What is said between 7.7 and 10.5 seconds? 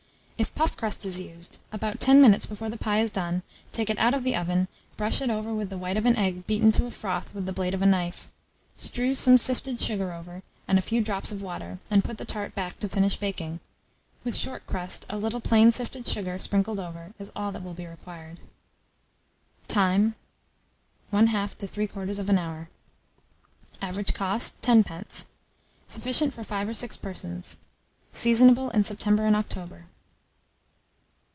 of a knife; strew some sifted sugar over,